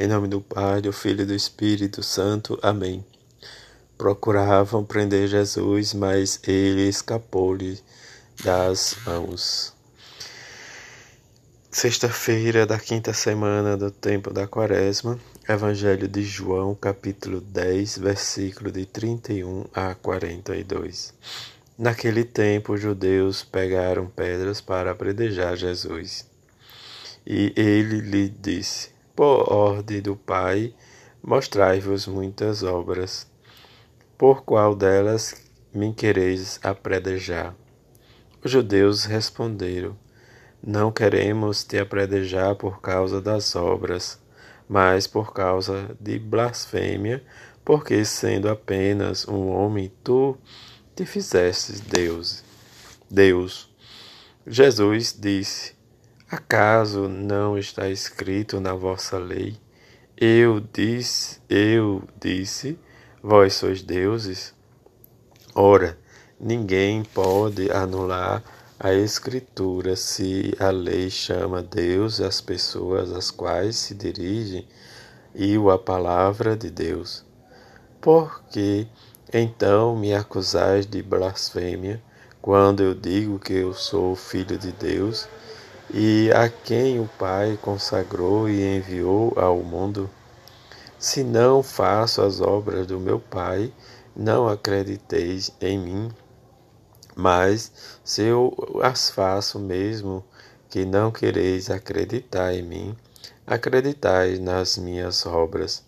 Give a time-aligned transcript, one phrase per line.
[0.00, 2.56] Em nome do Pai, do Filho e do Espírito Santo.
[2.62, 3.04] Amém.
[3.96, 7.80] Procuravam prender Jesus, mas ele escapou-lhe
[8.44, 9.74] das mãos.
[11.68, 18.86] Sexta-feira da quinta semana do tempo da Quaresma, Evangelho de João, capítulo 10, versículo de
[18.86, 21.12] 31 a 42.
[21.76, 26.24] Naquele tempo, os judeus pegaram pedras para apredejar Jesus.
[27.26, 30.72] E ele lhe disse: por ordem do Pai,
[31.20, 33.26] mostrai-vos muitas obras.
[34.16, 35.34] Por qual delas
[35.74, 37.52] me quereis apredejar?
[38.44, 39.98] Os judeus responderam:
[40.62, 44.20] Não queremos te apredejar por causa das obras,
[44.68, 47.20] mas por causa de blasfêmia,
[47.64, 50.38] porque sendo apenas um homem, tu
[50.94, 52.44] te fizestes Deus.
[53.10, 53.68] Deus.
[54.46, 55.77] Jesus disse:
[56.30, 59.56] Acaso não está escrito na vossa lei?
[60.14, 62.78] Eu disse, eu disse,
[63.22, 64.52] vós sois deuses?
[65.54, 65.98] Ora,
[66.38, 68.44] ninguém pode anular
[68.78, 74.68] a escritura se a lei chama Deus as pessoas às quais se dirigem
[75.34, 77.24] e a palavra de Deus.
[78.02, 78.86] Porque
[79.32, 82.02] então me acusais de blasfêmia
[82.42, 85.26] quando eu digo que eu sou filho de Deus?
[85.90, 90.10] E a quem o Pai consagrou e enviou ao mundo?
[90.98, 93.72] Se não faço as obras do meu Pai,
[94.14, 96.10] não acrediteis em mim.
[97.14, 97.72] Mas
[98.04, 100.24] se eu as faço mesmo,
[100.68, 102.96] que não quereis acreditar em mim,
[103.46, 105.82] acreditai nas minhas obras,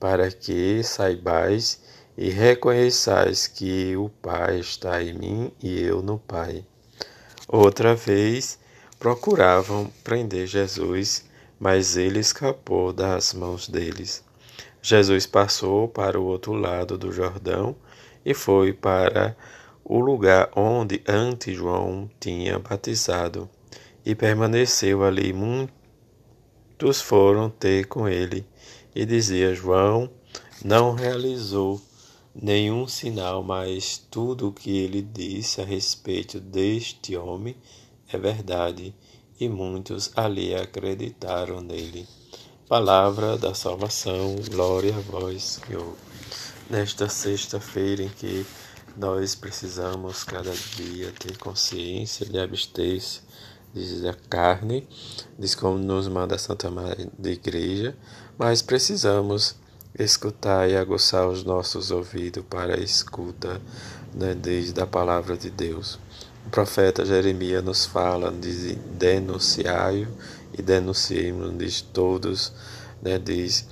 [0.00, 1.80] para que saibais
[2.16, 6.64] e reconheçais que o Pai está em mim e eu no Pai.
[7.46, 8.58] Outra vez,
[8.98, 11.24] procuravam prender Jesus,
[11.58, 14.24] mas ele escapou das mãos deles.
[14.82, 17.74] Jesus passou para o outro lado do Jordão
[18.24, 19.36] e foi para
[19.84, 23.48] o lugar onde antes João tinha batizado,
[24.04, 25.32] e permaneceu ali.
[25.32, 28.44] Muitos foram ter com ele,
[28.94, 30.10] e dizia João
[30.64, 31.80] não realizou
[32.34, 37.56] nenhum sinal, mas tudo o que ele disse a respeito deste homem
[38.12, 38.94] é verdade,
[39.38, 42.06] e muitos ali acreditaram nele.
[42.68, 45.94] Palavra da salvação, glória a vós, Senhor.
[46.68, 48.44] Nesta sexta-feira em que
[48.96, 53.20] nós precisamos cada dia ter consciência de abster-se
[54.02, 54.88] da carne,
[55.38, 57.94] diz como nos manda a Santa Maria da Igreja,
[58.38, 59.54] mas precisamos
[59.98, 63.60] escutar e aguçar os nossos ouvidos para a escuta
[64.14, 65.98] né, desde a palavra de Deus.
[66.46, 70.06] O profeta Jeremias nos fala de denunciai
[70.56, 72.52] e denunciemos diz todos,
[73.02, 73.66] né, diz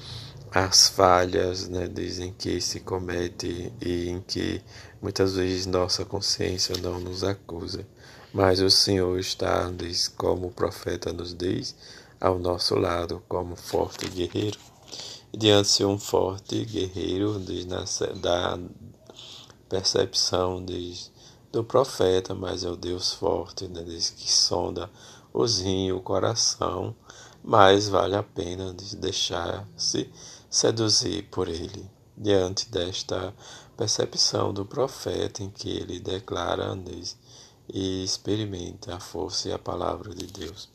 [0.50, 1.88] as falhas, né,
[2.36, 4.60] que se comete e em que
[5.00, 7.86] muitas vezes nossa consciência não nos acusa.
[8.32, 11.76] Mas o Senhor está, diz, como o profeta nos diz,
[12.20, 14.58] ao nosso lado como forte guerreiro.
[15.32, 17.84] E diante de um forte guerreiro, diz, na,
[18.20, 18.58] da
[19.68, 21.13] percepção, diz,
[21.54, 24.90] do profeta, mas é o Deus forte, né, que sonda
[25.32, 26.96] os rins, o coração,
[27.44, 30.10] mas vale a pena deixar-se
[30.50, 31.88] seduzir por ele.
[32.16, 33.32] Diante desta
[33.76, 37.16] percepção do profeta, em que ele declara diz,
[37.72, 40.68] e experimenta a força e a palavra de Deus.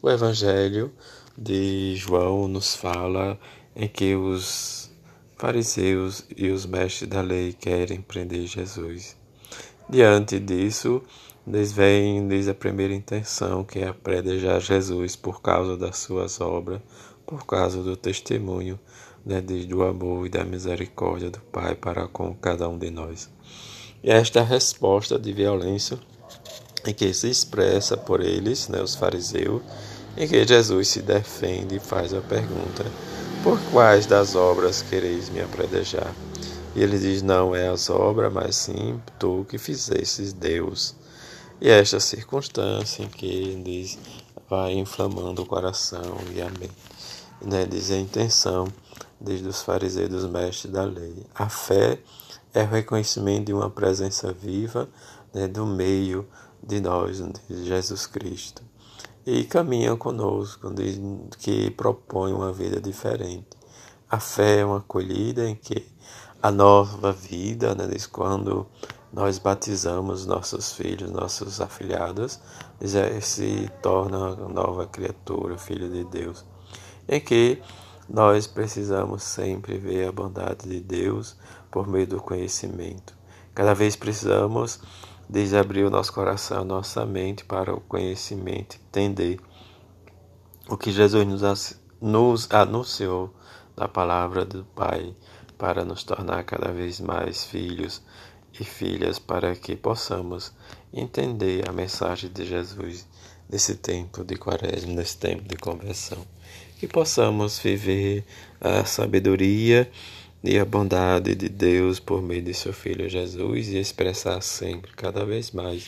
[0.00, 0.90] O Evangelho
[1.36, 3.38] de João nos fala
[3.76, 4.90] em que os
[5.36, 9.20] fariseus e os mestres da lei querem prender Jesus.
[9.88, 11.02] Diante disso,
[11.46, 16.80] eles veem desde a primeira intenção, que é apredejar Jesus por causa das suas obras,
[17.26, 18.78] por causa do testemunho,
[19.24, 23.28] né, desde o amor e da misericórdia do Pai para com cada um de nós.
[24.02, 25.98] E esta é resposta de violência
[26.86, 29.62] em que se expressa por eles, né, os fariseus,
[30.16, 32.84] em que Jesus se defende e faz a pergunta:
[33.42, 36.12] Por quais das obras quereis me apredejar?
[36.74, 40.94] E ele diz: Não é as obras, mas sim tu que fizestes Deus.
[41.60, 43.96] E é esta circunstância em que ele diz,
[44.50, 46.72] vai inflamando o coração e a mente.
[47.40, 47.64] Né?
[47.66, 48.66] Diz a intenção
[49.20, 51.24] desde os fariseus dos mestres da lei.
[51.34, 52.00] A fé
[52.52, 54.88] é o reconhecimento de uma presença viva
[55.32, 56.26] né, do meio
[56.60, 58.62] de nós, de Jesus Cristo.
[59.24, 60.98] E caminha conosco, diz,
[61.38, 63.56] que propõe uma vida diferente.
[64.10, 65.86] A fé é uma acolhida em que
[66.42, 68.66] a nova vida, né, desde quando
[69.12, 72.40] nós batizamos nossos filhos, nossos afilhados,
[73.20, 76.44] se torna uma nova criatura, filho de Deus,
[77.08, 77.62] em que
[78.08, 81.36] Nós precisamos sempre ver a bondade de Deus
[81.70, 83.14] por meio do conhecimento.
[83.54, 84.80] Cada vez precisamos
[85.28, 89.38] desabrir o nosso coração, nossa mente para o conhecimento, entender
[90.68, 93.32] o que Jesus nos, nos anunciou
[93.76, 95.14] da palavra do Pai
[95.62, 98.02] para nos tornar cada vez mais filhos
[98.58, 100.52] e filhas, para que possamos
[100.92, 103.06] entender a mensagem de Jesus
[103.48, 106.18] nesse tempo de quaresma, nesse tempo de conversão.
[106.80, 108.24] Que possamos viver
[108.60, 109.88] a sabedoria
[110.42, 115.24] e a bondade de Deus por meio de seu Filho Jesus e expressar sempre, cada
[115.24, 115.86] vez mais,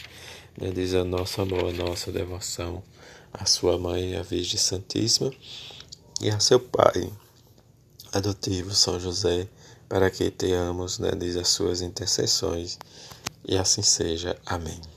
[0.56, 2.81] né, diz o nosso amor, a nossa devoção
[3.32, 5.32] à sua mãe, a Virgem Santíssima,
[6.21, 7.11] e a seu Pai
[8.12, 9.49] adotivo, São José,
[9.89, 12.79] para que tenhamos, né, as suas intercessões,
[13.47, 14.37] e assim seja.
[14.47, 14.94] Amém.